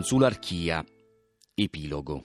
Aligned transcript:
Sull'archia, 0.00 0.84
epilogo. 1.54 2.24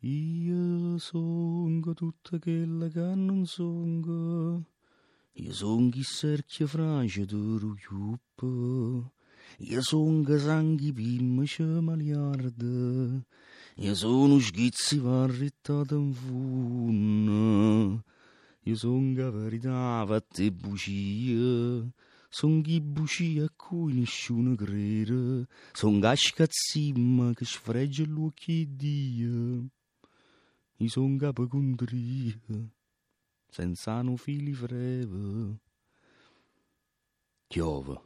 Io 0.00 0.98
songo 0.98 1.94
tutta 1.94 2.38
quella 2.38 2.88
che 2.88 3.14
non 3.14 3.46
songo. 3.46 4.64
Io 5.32 5.52
son 5.52 5.90
chi 5.90 6.02
cerchia 6.02 6.66
frange 6.66 7.24
d'oro 7.24 7.74
chiuppo. 7.74 9.12
Io 9.58 9.82
son 9.82 10.24
che 10.24 10.92
prima 10.92 11.44
ci 11.44 11.62
maliarda. 11.62 13.24
Io 13.76 13.94
sono 13.94 14.38
schizzi 14.38 14.98
varrittata 14.98 15.94
in 15.94 16.12
funna. 16.12 18.02
Io 18.62 18.76
son 18.76 19.14
che 19.14 19.30
verità 19.30 20.04
fatte 20.06 20.50
bugie. 20.52 21.92
Son 22.36 22.62
chi 22.62 22.80
bugie 22.80 23.44
a 23.44 23.48
cui 23.48 23.92
nessuno 23.92 24.56
crede. 24.56 25.46
Son 25.72 26.00
che 26.00 26.16
scazzimma 26.16 27.32
che 27.32 27.44
sfreggia 27.44 28.02
l'occhio 28.06 28.66
di 28.66 28.74
Dio. 28.74 29.68
Io 30.78 30.88
son 30.88 31.16
capo. 31.16 31.48
Senza 33.48 34.02
no 34.02 34.16
fili 34.16 34.52
freve. 34.52 35.60
Chiove. 37.46 38.00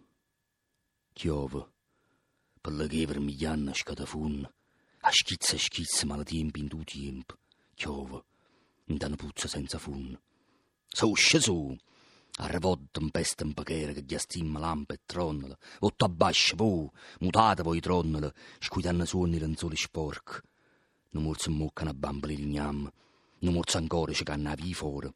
Chiove. 1.14 1.72
Per 2.60 2.72
la 2.74 2.86
che 2.86 3.06
per 3.06 3.20
miglianna 3.20 3.72
scatafun. 3.72 4.46
A 5.00 5.10
schizza 5.10 5.56
schizza 5.56 6.04
ma 6.04 6.22
in 6.26 6.68
tu 6.68 6.84
tempo. 6.84 7.38
Chiove. 7.74 8.24
In 8.88 8.98
puzza 9.16 9.48
senza 9.48 9.78
fun. 9.78 10.20
So 10.86 11.14
su. 11.14 11.74
Arrevodda 12.40 13.00
un 13.00 13.10
peste 13.10 13.42
un 13.42 13.52
pachera 13.52 13.92
che 13.92 14.02
gli 14.02 14.16
stimma 14.16 14.60
lampa 14.60 14.94
e 14.94 15.00
tronnala. 15.04 15.58
Otto 15.80 16.04
abbascia, 16.04 16.54
pu, 16.54 16.88
mutate 17.18 17.64
voi 17.64 17.80
tronnala, 17.80 18.32
scuitanno 18.60 19.04
suoni 19.04 19.40
lenzuoli 19.40 19.76
sporchi. 19.76 20.40
Non 21.10 21.24
morso 21.24 21.50
muccano 21.50 21.90
a 21.90 21.94
bambole 21.94 22.34
lignam, 22.34 22.88
non 23.40 23.52
morso 23.52 23.78
ancora 23.78 24.12
ci 24.12 24.22
canna 24.22 24.54
vi 24.54 24.72
fuori. 24.72 25.12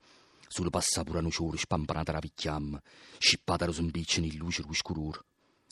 Sulle 0.49 0.71
passa 0.71 1.05
pure 1.05 1.21
nuciore 1.21 1.59
spampanata 1.59 2.11
la 2.11 2.19
picchiam, 2.19 2.81
scippata 3.19 3.67
lo 3.67 3.73
sombiccio 3.73 4.19
in 4.19 4.37
luce 4.37 4.63
ruscurur. 4.63 5.25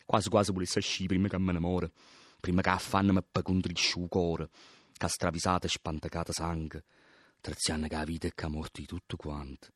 Quasi 0.07 0.29
quasi 0.29 0.53
volesse 0.53 0.79
uscire 0.79 1.09
prima 1.09 1.27
che 1.27 1.39
me 1.39 1.53
ne 1.53 1.59
muore, 1.59 1.91
prima 2.39 2.63
che 2.63 2.69
affanno 2.69 3.13
me 3.13 3.23
per 3.23 3.43
contrisciu 3.43 4.07
cuore, 4.09 4.51
che 4.93 5.09
stravisata 5.09 5.67
e 5.67 5.71
spantacata 5.71 6.33
sangue, 6.33 6.85
terzianna 7.41 7.89
che 7.89 7.97
la 7.97 8.05
vita 8.05 8.29
e 8.29 8.33
che 8.35 8.43
la 8.45 8.51
morte 8.51 8.83
di 8.83 8.87
tutto 8.87 9.17
quanto. 9.17 9.69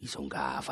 I 0.00 0.06
son 0.06 0.28
che 0.28 0.36
la 0.36 0.62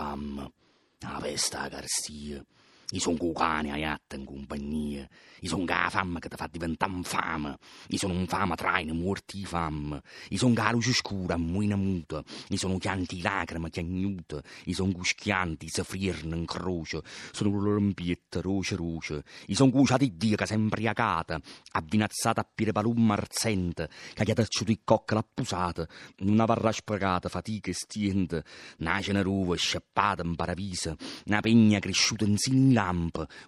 i 2.90 3.00
son 3.00 3.16
cucani 3.16 3.72
a 3.72 3.76
iatta 3.76 4.14
in 4.16 4.24
compagnia, 4.24 5.08
i 5.40 5.48
son 5.48 5.64
la 5.64 5.88
fame 5.90 6.20
che 6.20 6.28
ti 6.28 6.36
fa 6.36 6.48
diventare 6.50 6.92
infame, 6.92 7.58
i 7.88 7.98
sono 7.98 8.14
un 8.14 8.26
fame 8.26 8.54
traino 8.54 8.94
morti 8.94 9.38
di 9.38 9.44
fame, 9.44 10.00
i 10.28 10.36
son 10.36 10.54
la 10.54 10.70
luce 10.70 10.92
scura 10.92 11.34
ammuina 11.34 11.74
muta, 11.74 12.22
i 12.48 12.56
sono 12.56 12.78
chianti 12.78 13.20
lacrime 13.20 13.70
chiagnuta, 13.70 14.40
i 14.66 14.72
son 14.72 14.92
cuschianti 14.92 15.68
se 15.68 15.82
frierne 15.82 16.36
in 16.36 16.46
croce, 16.46 17.02
sono 17.32 17.50
loro 17.50 17.74
rampiette 17.74 18.40
roce 18.40 18.76
roce, 18.76 19.24
i 19.46 19.54
son 19.54 19.70
cuciati 19.70 20.10
di 20.10 20.16
Dio 20.16 20.36
che 20.36 20.46
sempre 20.46 20.80
iacata, 20.82 21.40
avvinazzata 21.72 22.40
a 22.40 22.48
pire 22.52 22.70
palum 22.70 23.04
marzente, 23.04 23.90
che 24.14 24.24
gli 24.24 24.30
ha 24.30 24.34
tacciuto 24.34 24.70
il 24.70 24.80
cocca 24.84 25.14
l'appusata, 25.14 25.88
una 26.20 26.44
varra 26.44 26.70
sprecata, 26.70 27.28
fatica 27.28 27.70
e 27.70 27.74
stiente, 27.74 28.44
una 28.78 29.00
ceneruva 29.00 29.56
sciappata 29.56 30.22
in 30.22 30.36
paravisa, 30.36 30.94
una 31.26 31.40
pegna 31.40 31.80
cresciuta 31.80 32.24
in 32.24 32.36
sin 32.38 32.75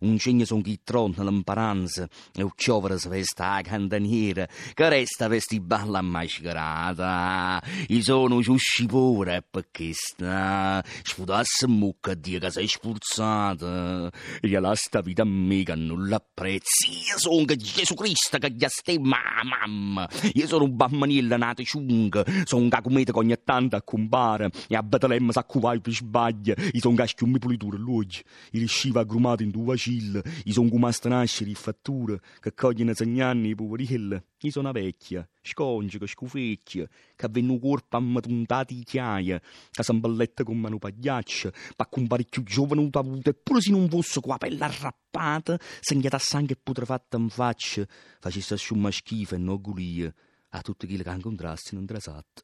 un 0.00 0.18
cegno 0.18 0.44
son 0.44 0.62
chi 0.62 0.80
tronna 0.82 1.22
l'imperanza, 1.22 2.08
e 2.34 2.42
un 2.42 2.50
ciovere 2.54 2.98
se 2.98 3.08
vesta 3.08 3.54
a 3.54 3.62
cantaniera, 3.62 4.46
che 4.74 4.88
resta 4.88 5.28
vesti 5.28 5.60
balla 5.60 6.00
mascherata, 6.00 7.62
i 7.88 8.02
sono 8.02 8.42
ciusci 8.42 8.86
pure, 8.86 9.44
perché 9.48 9.90
sta, 9.92 10.82
sfudasse 11.02 11.66
mucca 11.66 12.12
a 12.12 12.14
Dio 12.14 12.38
che 12.38 12.50
sei 12.50 12.66
spurzata, 12.66 14.10
e 14.40 14.48
la 14.58 14.74
sta 14.74 15.00
vita 15.00 15.22
a 15.22 15.26
me 15.26 15.62
che 15.62 15.74
non 15.74 16.08
l'apprezzi, 16.08 16.88
io 17.10 17.18
sono 17.18 17.44
che 17.44 17.56
Gesù 17.56 17.94
Cristo 17.94 18.38
che 18.38 18.50
gli 18.50 18.64
stemma 18.66 19.18
mamma, 19.44 20.08
io 20.32 20.46
sono 20.46 20.64
un 20.64 20.76
bambaniello 20.76 21.36
nato 21.36 21.62
ciunga, 21.62 22.24
sono 22.44 22.62
un 22.62 22.68
cacumete 22.68 23.12
che 23.12 23.18
ogni 23.18 23.36
tanto 23.44 23.76
accompare, 23.76 24.50
e 24.68 24.76
a 24.76 24.82
Betlemme 24.82 25.32
s'accuvai 25.32 25.80
per 25.80 25.92
sbaglia, 25.92 26.54
io 26.56 26.80
sono 26.80 26.94
caschiummi 26.94 27.38
pulitura 27.38 27.76
l'oggi, 27.76 28.22
i 28.52 28.58
risciva 28.58 29.04
aggrumati 29.18 29.42
in 29.42 29.50
due 29.50 29.64
vacille, 29.64 30.22
io 30.44 30.52
sono 30.52 30.68
come 30.70 30.90
nascere 31.04 31.50
in 31.50 31.56
fattura, 31.56 32.18
che 32.40 32.54
cogliono 32.54 32.94
segnanni 32.94 33.50
i 33.50 33.54
poverilli, 33.54 34.22
io 34.40 34.50
sono 34.50 34.70
una 34.70 34.80
vecchia, 34.80 35.28
sconge, 35.42 35.98
che 35.98 36.06
scufecchia, 36.06 36.88
che 37.14 37.30
un 37.34 37.58
corpo 37.60 37.96
ammatuntato 37.96 38.72
di 38.72 38.84
chiaia, 38.84 39.40
che 39.70 39.82
s'amballetta 39.82 40.44
con 40.44 40.58
mano 40.58 40.78
pagliaccia, 40.78 41.52
pa 41.76 41.86
compare 41.86 42.24
più 42.24 42.42
giovane 42.44 42.80
un 42.80 42.90
avuto, 42.92 43.30
eppure 43.30 43.60
se 43.60 43.70
non 43.70 43.88
fosse 43.88 44.20
con 44.20 44.30
la 44.30 44.38
pelle 44.38 44.64
arrappata, 44.64 45.58
segnata 45.80 46.16
a 46.16 46.20
sangue 46.20 46.54
e 46.54 46.60
putrefatta 46.62 47.16
in 47.16 47.28
faccia, 47.28 47.86
facesse 48.20 48.54
asciumma 48.54 48.90
schifo 48.90 49.34
e 49.34 49.38
non 49.38 49.60
gulia, 49.60 50.12
a 50.50 50.60
tutti 50.62 50.86
quelli 50.86 51.02
che 51.02 51.10
incontrassi 51.10 51.74
non 51.74 51.84
trasatta. 51.84 52.42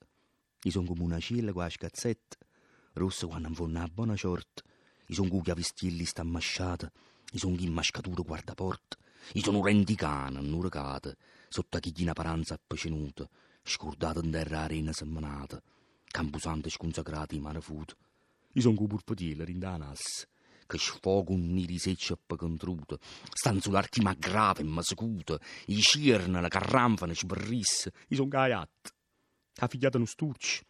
Io 0.62 0.71
sono 0.71 0.87
come 0.87 1.03
una 1.03 1.21
cella 1.21 1.53
con 1.53 1.62
la 1.62 1.71
scazzetta, 1.71 2.37
rossa 2.95 3.27
quando 3.27 3.49
non 3.49 3.56
fa 3.56 3.62
una 3.65 3.89
buona 3.93 4.17
short, 4.17 4.64
io 5.07 5.15
sono 5.15 5.29
cucchia 5.29 5.55
vestilli 5.55 6.05
sta 6.05 6.23
masciata, 6.23 6.91
io 7.33 7.39
sono 7.39 7.57
chi 7.57 7.69
mascatura 7.69 8.23
guardaporta, 8.23 8.97
io 9.33 9.43
sono 9.43 9.59
un 9.59 9.65
rendicana, 9.65 10.39
annuricata, 10.39 11.15
sotto 11.49 11.77
a 11.77 11.81
chiglina 11.81 12.13
paranza 12.13 12.55
appacenuta, 12.55 13.29
scordata 13.63 14.21
in 14.23 14.31
terra 14.31 14.61
arena 14.61 14.93
semmanata, 14.93 15.63
campusante 16.05 16.71
sconsacrati 16.71 17.37
in. 17.37 17.97
Io 18.53 18.61
sono 18.61 18.75
come 18.75 18.89
purpatiela 18.89 19.45
rindanas, 19.45 20.27
che 20.67 20.79
sfogo 20.79 21.33
un 21.33 21.53
nidi 21.53 21.79
seccio 21.79 22.15
appacantruto, 22.15 22.99
stan 23.33 23.61
sull'archi 23.61 24.01
ma 24.01 24.15
grave 24.15 24.61
e 24.61 24.65
ma 24.65 24.83
secuta, 24.83 25.39
i 25.67 25.81
cirna, 25.81 26.41
la 26.41 26.49
carranfana, 26.49 27.15
sbarrisse, 27.15 27.93
io 28.09 28.17
sono 28.17 28.29
caiat, 28.29 28.95
che 29.55 29.69
figliata 29.69 29.99
non 29.99 30.07
sturci, 30.07 30.65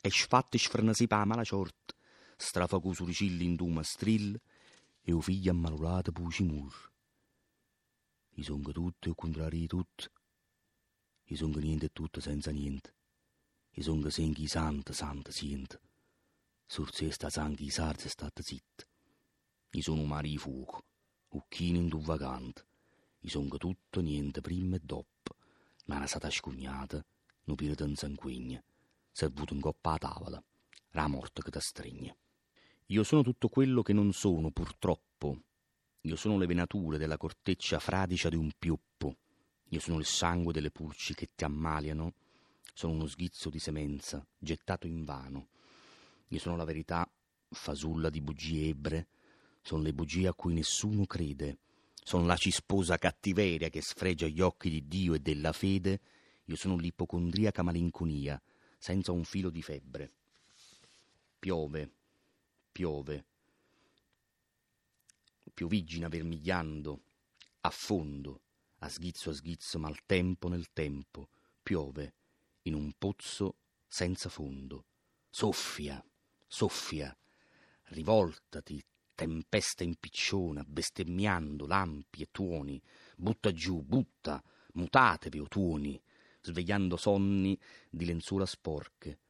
e 0.00 0.10
sfatte 0.10 0.58
sfrenasi 0.58 1.06
pa 1.06 1.24
mala 1.24 1.44
sorte, 1.44 1.94
strafago 2.36 2.92
suricilli 2.92 3.44
in 3.44 3.54
duma 3.56 3.82
strill, 3.82 4.38
e 5.06 5.12
o 5.12 5.20
figlio 5.20 5.50
ammalurato 5.50 6.12
puci 6.12 6.42
mur. 6.44 6.92
I 8.36 8.42
son 8.42 8.62
che 8.62 8.72
tutto 8.72 9.08
e 9.08 9.10
o 9.10 9.14
contrario 9.14 9.60
di 9.60 9.66
tutto, 9.66 10.10
i 11.24 11.36
son 11.36 11.52
che 11.52 11.60
niente 11.60 11.86
e 11.86 11.92
tutto 11.92 12.20
senza 12.20 12.50
niente, 12.50 12.94
i 13.72 13.82
son 13.82 14.02
che 14.02 14.10
senghi 14.10 14.46
santa, 14.46 14.92
santa, 14.92 15.30
siente, 15.30 15.78
sur 16.66 16.92
se 16.92 17.10
sta 17.10 17.28
sangue 17.28 17.66
i 17.66 17.70
sarzi 17.70 18.08
state 18.08 18.42
zitta, 18.42 18.84
i 19.70 19.82
sono 19.82 20.00
un 20.00 20.08
mare 20.08 20.28
di 20.28 20.38
fuoco, 20.38 20.84
ucchini 21.28 21.78
in 21.78 21.88
vagante, 21.88 22.66
i 23.20 23.28
son 23.28 23.48
che 23.48 23.58
tutto 23.58 24.00
niente 24.00 24.40
prima 24.40 24.76
e 24.76 24.80
dopo, 24.82 25.36
ma 25.86 25.96
una 25.96 26.06
stata 26.06 26.30
scugnata, 26.30 27.04
no 27.44 27.54
pirata 27.54 27.84
in 27.84 27.94
sanguigna, 27.94 28.62
servuto 29.12 29.52
in 29.52 29.60
coppa 29.60 29.92
a 29.92 29.98
tavola, 29.98 30.42
la 30.92 31.08
morte 31.08 31.42
che 31.42 31.50
ti 31.50 31.60
stringe. 31.60 32.16
Io 32.88 33.02
sono 33.02 33.22
tutto 33.22 33.48
quello 33.48 33.80
che 33.80 33.94
non 33.94 34.12
sono, 34.12 34.50
purtroppo. 34.50 35.38
Io 36.02 36.16
sono 36.16 36.36
le 36.36 36.44
venature 36.44 36.98
della 36.98 37.16
corteccia 37.16 37.78
fradicia 37.78 38.28
di 38.28 38.36
un 38.36 38.50
pioppo. 38.58 39.16
Io 39.70 39.80
sono 39.80 39.98
il 39.98 40.04
sangue 40.04 40.52
delle 40.52 40.70
pulci 40.70 41.14
che 41.14 41.30
ti 41.34 41.44
ammaliano. 41.44 42.12
Sono 42.74 42.92
uno 42.92 43.06
sghizzo 43.06 43.48
di 43.48 43.58
semenza, 43.58 44.24
gettato 44.36 44.86
in 44.86 45.02
vano. 45.02 45.48
Io 46.28 46.38
sono 46.38 46.56
la 46.56 46.64
verità, 46.64 47.10
fasulla 47.48 48.10
di 48.10 48.20
bugie 48.20 48.68
ebbre. 48.68 49.06
Sono 49.62 49.82
le 49.82 49.94
bugie 49.94 50.28
a 50.28 50.34
cui 50.34 50.52
nessuno 50.52 51.06
crede. 51.06 51.56
Sono 52.02 52.26
la 52.26 52.36
cisposa 52.36 52.98
cattiveria 52.98 53.70
che 53.70 53.80
sfregia 53.80 54.26
gli 54.26 54.42
occhi 54.42 54.68
di 54.68 54.86
Dio 54.86 55.14
e 55.14 55.20
della 55.20 55.52
fede. 55.52 56.00
Io 56.44 56.56
sono 56.56 56.76
l'ipocondriaca 56.76 57.62
malinconia, 57.62 58.38
senza 58.76 59.10
un 59.10 59.24
filo 59.24 59.48
di 59.48 59.62
febbre. 59.62 60.12
Piove, 61.38 61.90
piove. 62.74 63.24
Piovigina 65.54 66.08
vermigliando, 66.08 67.02
a 67.60 67.70
fondo, 67.70 68.40
a 68.78 68.88
sghizzo 68.88 69.30
a 69.30 69.32
sghizzo, 69.32 69.78
ma 69.78 69.86
al 69.86 70.04
tempo 70.04 70.48
nel 70.48 70.72
tempo, 70.72 71.28
piove, 71.62 72.14
in 72.62 72.74
un 72.74 72.92
pozzo 72.98 73.58
senza 73.86 74.28
fondo. 74.28 74.86
Soffia, 75.30 76.04
soffia, 76.48 77.16
rivoltati, 77.90 78.84
tempesta 79.14 79.84
impicciona, 79.84 80.64
bestemmiando 80.66 81.68
lampi 81.68 82.22
e 82.22 82.28
tuoni, 82.32 82.82
butta 83.16 83.52
giù, 83.52 83.82
butta, 83.82 84.42
mutatevi 84.72 85.38
o 85.38 85.46
tuoni, 85.46 86.02
svegliando 86.40 86.96
sonni 86.96 87.56
di 87.88 88.04
lenzuola 88.04 88.46
sporche. 88.46 89.20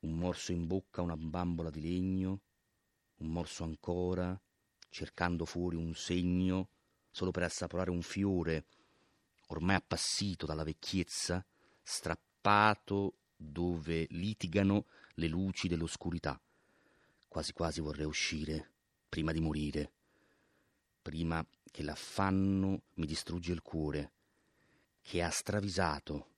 Un 0.00 0.12
morso 0.12 0.52
in 0.52 0.66
bocca, 0.66 1.02
una 1.02 1.16
bambola 1.16 1.70
di 1.70 1.80
legno, 1.80 2.40
un 3.18 3.28
morso 3.28 3.64
ancora, 3.64 4.38
cercando 4.88 5.44
fuori 5.44 5.76
un 5.76 5.94
segno 5.94 6.68
solo 7.10 7.30
per 7.30 7.42
assaporare 7.42 7.90
un 7.90 8.02
fiore, 8.02 8.66
ormai 9.48 9.76
appassito 9.76 10.46
dalla 10.46 10.64
vecchiezza, 10.64 11.44
strappato 11.82 13.14
dove 13.36 14.06
litigano 14.10 14.86
le 15.14 15.28
luci 15.28 15.68
dell'oscurità. 15.68 16.40
Quasi 17.28 17.52
quasi 17.52 17.80
vorrei 17.80 18.06
uscire, 18.06 18.70
prima 19.08 19.32
di 19.32 19.40
morire, 19.40 19.92
prima 21.02 21.44
che 21.70 21.82
l'affanno 21.82 22.82
mi 22.94 23.06
distrugge 23.06 23.52
il 23.52 23.62
cuore, 23.62 24.12
che 25.02 25.22
ha 25.22 25.30
stravisato 25.30 26.28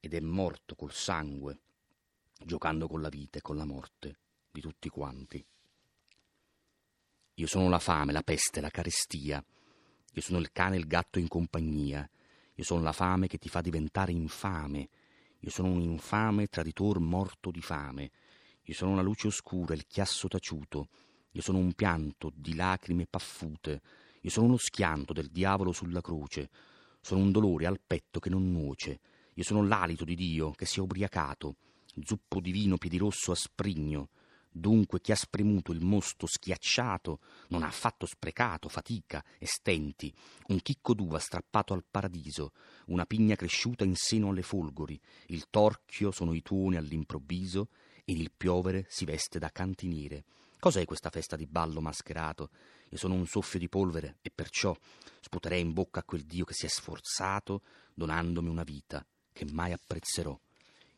ed 0.00 0.14
è 0.14 0.20
morto 0.20 0.74
col 0.74 0.92
sangue, 0.92 1.58
giocando 2.44 2.88
con 2.88 3.00
la 3.00 3.08
vita 3.08 3.38
e 3.38 3.42
con 3.42 3.56
la 3.56 3.64
morte 3.64 4.18
di 4.50 4.60
tutti 4.60 4.88
quanti. 4.88 5.44
Io 7.34 7.46
sono 7.46 7.68
la 7.68 7.78
fame, 7.78 8.12
la 8.12 8.22
peste, 8.22 8.60
la 8.60 8.70
carestia. 8.70 9.42
Io 10.12 10.20
sono 10.20 10.38
il 10.38 10.50
cane 10.52 10.76
e 10.76 10.78
il 10.78 10.86
gatto 10.86 11.18
in 11.18 11.28
compagnia. 11.28 12.08
Io 12.54 12.64
sono 12.64 12.82
la 12.82 12.92
fame 12.92 13.28
che 13.28 13.38
ti 13.38 13.48
fa 13.48 13.60
diventare 13.60 14.12
infame. 14.12 14.88
Io 15.38 15.50
sono 15.50 15.68
un 15.68 15.80
infame 15.80 16.48
traditor 16.48 16.98
morto 16.98 17.50
di 17.50 17.62
fame. 17.62 18.10
Io 18.64 18.74
sono 18.74 18.94
la 18.94 19.02
luce 19.02 19.28
oscura, 19.28 19.72
il 19.72 19.86
chiasso 19.86 20.28
taciuto. 20.28 20.88
Io 21.32 21.40
sono 21.40 21.58
un 21.58 21.72
pianto 21.72 22.30
di 22.34 22.54
lacrime 22.54 23.06
paffute. 23.06 23.80
Io 24.20 24.30
sono 24.30 24.46
uno 24.46 24.56
schianto 24.58 25.14
del 25.14 25.30
diavolo 25.30 25.72
sulla 25.72 26.02
croce. 26.02 26.50
Sono 27.00 27.22
un 27.22 27.30
dolore 27.30 27.64
al 27.66 27.80
petto 27.80 28.20
che 28.20 28.28
non 28.28 28.52
nuoce. 28.52 29.00
Io 29.34 29.44
sono 29.44 29.64
l'alito 29.64 30.04
di 30.04 30.14
Dio 30.14 30.50
che 30.50 30.66
si 30.66 30.78
è 30.78 30.82
ubriacato. 30.82 31.56
Zuppo 32.02 32.40
di 32.40 32.52
vino 32.52 32.76
piedirosso 32.76 33.32
a 33.32 33.34
sprigno. 33.34 34.10
Dunque 34.52 35.00
chi 35.00 35.12
ha 35.12 35.16
spremuto 35.16 35.70
il 35.70 35.80
mosto 35.80 36.26
schiacciato 36.26 37.20
non 37.48 37.62
ha 37.62 37.68
affatto 37.68 38.04
sprecato 38.04 38.68
fatica 38.68 39.24
e 39.38 39.46
stenti, 39.46 40.12
un 40.48 40.60
chicco 40.60 40.92
d'uva 40.92 41.20
strappato 41.20 41.72
al 41.72 41.84
paradiso, 41.88 42.52
una 42.86 43.06
pigna 43.06 43.36
cresciuta 43.36 43.84
in 43.84 43.94
seno 43.94 44.30
alle 44.30 44.42
folgori, 44.42 45.00
il 45.26 45.46
torchio 45.50 46.10
sono 46.10 46.32
i 46.32 46.42
tuoni 46.42 46.76
all'improvviso 46.76 47.68
ed 48.04 48.18
il 48.18 48.32
piovere 48.36 48.86
si 48.88 49.04
veste 49.04 49.38
da 49.38 49.50
cantiniere. 49.50 50.24
Cos'è 50.58 50.84
questa 50.84 51.10
festa 51.10 51.36
di 51.36 51.46
ballo 51.46 51.80
mascherato? 51.80 52.50
Io 52.90 52.98
sono 52.98 53.14
un 53.14 53.26
soffio 53.26 53.60
di 53.60 53.68
polvere 53.68 54.16
e 54.20 54.32
perciò 54.34 54.76
sputerei 55.20 55.60
in 55.60 55.72
bocca 55.72 56.00
a 56.00 56.04
quel 56.04 56.24
Dio 56.24 56.44
che 56.44 56.54
si 56.54 56.66
è 56.66 56.68
sforzato 56.68 57.62
donandomi 57.94 58.48
una 58.48 58.64
vita 58.64 59.06
che 59.32 59.46
mai 59.52 59.72
apprezzerò. 59.72 60.38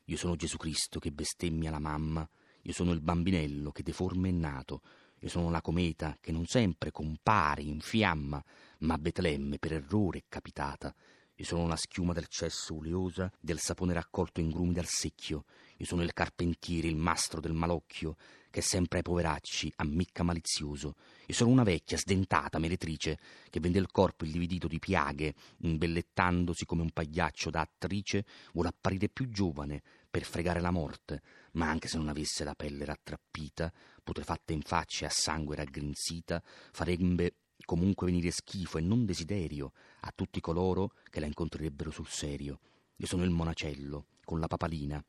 Io 0.07 0.17
sono 0.17 0.37
Gesù 0.37 0.57
Cristo 0.57 0.99
che 0.99 1.13
bestemmia 1.13 1.71
la 1.71 1.79
mamma 1.79 2.29
io 2.65 2.73
sono 2.73 2.93
il 2.93 3.01
bambinello 3.01 3.73
che 3.73 3.83
deforme 3.83 4.29
è 4.29 4.33
nato. 4.33 4.83
Io 5.21 5.29
sono 5.29 5.51
la 5.51 5.61
cometa 5.61 6.17
che 6.21 6.31
non 6.31 6.47
sempre 6.47 6.91
compare 6.91 7.63
in 7.63 7.81
fiamma, 7.81 8.43
ma 8.79 8.99
Betlemme 8.99 9.59
per 9.59 9.73
errore 9.73 10.19
è 10.19 10.25
capitata. 10.29 10.95
Io 11.35 11.45
sono 11.45 11.67
la 11.67 11.77
schiuma 11.77 12.13
del 12.13 12.29
cesso 12.29 12.77
oleosa, 12.77 13.33
del 13.41 13.59
sapone 13.59 13.95
raccolto 13.95 14.41
in 14.41 14.51
grumi 14.51 14.75
dal 14.75 14.87
secchio. 14.87 15.45
Io 15.79 15.87
sono 15.87 16.03
il 16.03 16.13
carpentiere, 16.13 16.87
il 16.87 16.97
mastro 16.97 17.41
del 17.41 17.53
malocchio, 17.53 18.17
che 18.53 18.61
sempre 18.61 18.99
ai 18.99 19.03
poveracci 19.03 19.73
ammicca 19.77 20.23
malizioso. 20.23 20.95
Io 21.27 21.35
sono 21.35 21.51
una 21.51 21.65
vecchia, 21.65 21.97
sdentata, 21.97 22.61
meretrice, 22.61 23.19
che 23.51 23.59
vende 23.59 23.81
il 23.81 23.91
corpo 23.91 24.25
illividito 24.25 24.69
di 24.69 24.79
piaghe, 24.79 25.35
imbellettandosi 25.63 26.67
come 26.67 26.83
un 26.83 26.91
pagliaccio 26.91 27.51
da 27.51 27.63
attrice, 27.63 28.25
vuole 28.53 28.69
apparire 28.69 29.09
più 29.09 29.29
giovane 29.29 29.83
per 30.09 30.25
fregare 30.25 30.61
la 30.61 30.71
morte, 30.71 31.23
ma 31.53 31.69
anche 31.69 31.89
se 31.89 31.97
non 31.97 32.09
avesse 32.09 32.45
la 32.45 32.55
pelle 32.55 32.85
rattrappita, 32.85 33.73
putrefatta 34.05 34.53
in 34.53 34.61
faccia 34.61 35.07
e 35.07 35.09
a 35.09 35.11
sangue 35.11 35.57
raggrinzita, 35.57 36.43
farebbe 36.45 37.37
comunque 37.65 38.07
venire 38.07 38.31
schifo 38.31 38.77
e 38.77 38.83
non 38.83 39.07
desiderio 39.07 39.73
a 40.01 40.13
tutti 40.15 40.41
coloro 40.41 40.93
che 41.09 41.21
la 41.21 41.27
incontrerebbero 41.27 41.91
sul 41.91 42.09
serio. 42.09 42.61
Io 42.97 43.07
sono 43.07 43.25
il 43.25 43.31
monacello, 43.31 44.07
con 44.25 44.39
la 44.39 44.47
papalina, 44.47 45.03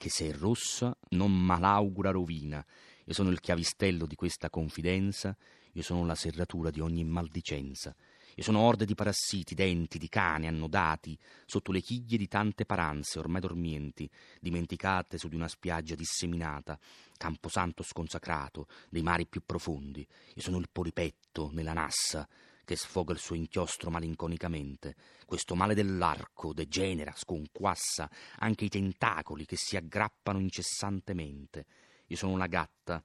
che 0.00 0.08
se 0.08 0.28
è 0.28 0.32
rossa 0.32 0.96
non 1.10 1.30
malaugura 1.30 2.10
rovina. 2.10 2.64
Io 3.04 3.12
sono 3.12 3.28
il 3.28 3.38
chiavistello 3.38 4.06
di 4.06 4.14
questa 4.14 4.48
confidenza, 4.48 5.36
io 5.72 5.82
sono 5.82 6.06
la 6.06 6.14
serratura 6.14 6.70
di 6.70 6.80
ogni 6.80 7.04
maldicenza. 7.04 7.94
Io 8.36 8.42
sono 8.42 8.60
orde 8.60 8.86
di 8.86 8.94
parassiti, 8.94 9.54
denti, 9.54 9.98
di 9.98 10.08
cani 10.08 10.46
annodati 10.46 11.18
sotto 11.44 11.70
le 11.70 11.82
chiglie 11.82 12.16
di 12.16 12.28
tante 12.28 12.64
paranze 12.64 13.18
ormai 13.18 13.42
dormienti, 13.42 14.08
dimenticate 14.40 15.18
su 15.18 15.28
di 15.28 15.36
una 15.36 15.48
spiaggia 15.48 15.94
disseminata, 15.94 16.78
camposanto 17.18 17.82
sconsacrato 17.82 18.68
dei 18.88 19.02
mari 19.02 19.26
più 19.26 19.42
profondi. 19.44 20.06
Io 20.34 20.40
sono 20.40 20.56
il 20.56 20.70
polipetto 20.72 21.50
nella 21.52 21.74
nassa 21.74 22.26
che 22.70 22.76
sfoga 22.76 23.12
il 23.12 23.18
suo 23.18 23.34
inchiostro 23.34 23.90
malinconicamente. 23.90 24.94
Questo 25.26 25.56
male 25.56 25.74
dell'arco 25.74 26.52
degenera, 26.52 27.12
sconquassa 27.16 28.08
anche 28.38 28.66
i 28.66 28.68
tentacoli 28.68 29.44
che 29.44 29.56
si 29.56 29.74
aggrappano 29.74 30.38
incessantemente. 30.38 31.66
Io 32.06 32.16
sono 32.16 32.30
una 32.30 32.46
gatta 32.46 33.02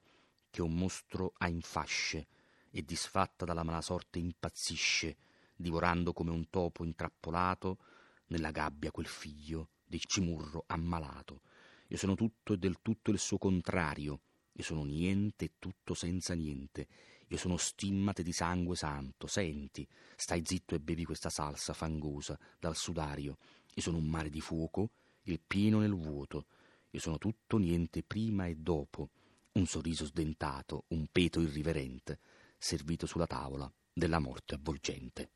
che 0.51 0.61
un 0.61 0.75
mostro 0.75 1.33
ha 1.37 1.47
in 1.47 1.61
fasce 1.61 2.27
e 2.69 2.83
disfatta 2.83 3.43
dalla 3.43 3.63
mala 3.63 3.81
sorte 3.81 4.19
impazzisce, 4.19 5.17
divorando 5.55 6.13
come 6.13 6.29
un 6.29 6.47
topo 6.51 6.83
intrappolato 6.83 7.79
nella 8.27 8.51
gabbia 8.51 8.91
quel 8.91 9.07
figlio 9.07 9.69
di 9.83 9.99
cimurro 9.99 10.65
ammalato. 10.67 11.41
Io 11.87 11.97
sono 11.97 12.13
tutto 12.13 12.53
e 12.53 12.57
del 12.57 12.77
tutto 12.83 13.09
il 13.09 13.17
suo 13.17 13.39
contrario. 13.39 14.19
Io 14.57 14.63
sono 14.63 14.83
niente 14.83 15.45
e 15.45 15.51
tutto 15.59 15.93
senza 15.93 16.33
niente. 16.33 16.87
Io 17.27 17.37
sono 17.37 17.57
stimmate 17.57 18.23
di 18.23 18.31
sangue 18.31 18.75
santo. 18.75 19.27
Senti, 19.27 19.87
stai 20.15 20.43
zitto 20.45 20.75
e 20.75 20.79
bevi 20.79 21.03
questa 21.03 21.29
salsa 21.29 21.73
fangosa 21.73 22.39
dal 22.57 22.75
sudario. 22.75 23.37
Io 23.73 23.81
sono 23.81 23.97
un 23.97 24.05
mare 24.05 24.29
di 24.29 24.39
fuoco, 24.39 24.91
il 25.23 25.41
pieno 25.45 25.79
nel 25.79 25.93
vuoto. 25.93 26.45
Io 26.91 26.99
sono 26.99 27.17
tutto 27.17 27.57
niente 27.57 28.03
prima 28.03 28.45
e 28.45 28.55
dopo. 28.55 29.09
Un 29.53 29.65
sorriso 29.65 30.05
sdentato, 30.05 30.85
un 30.89 31.07
peto 31.11 31.41
irriverente, 31.41 32.19
servito 32.57 33.05
sulla 33.05 33.27
tavola 33.27 33.71
della 33.91 34.19
morte 34.19 34.55
avvolgente. 34.55 35.31